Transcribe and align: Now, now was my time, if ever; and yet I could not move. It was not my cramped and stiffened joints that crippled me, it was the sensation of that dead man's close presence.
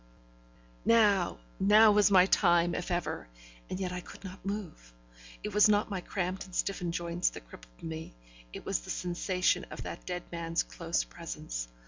Now, 0.83 1.37
now 1.59 1.91
was 1.91 2.09
my 2.09 2.25
time, 2.25 2.73
if 2.73 2.89
ever; 2.89 3.27
and 3.69 3.79
yet 3.79 3.91
I 3.91 3.99
could 3.99 4.23
not 4.23 4.43
move. 4.43 4.91
It 5.43 5.53
was 5.53 5.69
not 5.69 5.91
my 5.91 6.01
cramped 6.01 6.43
and 6.45 6.55
stiffened 6.55 6.95
joints 6.95 7.29
that 7.29 7.47
crippled 7.47 7.83
me, 7.83 8.15
it 8.51 8.65
was 8.65 8.79
the 8.79 8.89
sensation 8.89 9.63
of 9.65 9.83
that 9.83 10.07
dead 10.07 10.23
man's 10.31 10.63
close 10.63 11.03
presence. 11.03 11.67